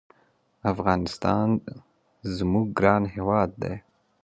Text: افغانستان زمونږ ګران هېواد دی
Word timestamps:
افغانستان 0.71 1.47
زمونږ 2.37 2.65
ګران 2.77 3.03
هېواد 3.15 3.49
دی 3.61 3.75